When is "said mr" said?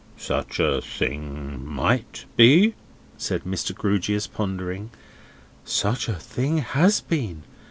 3.19-3.75